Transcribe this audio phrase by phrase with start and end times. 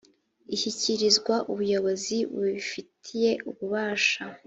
[0.55, 4.21] ishyikirizwa ubuyobozi bubifitiye ububasha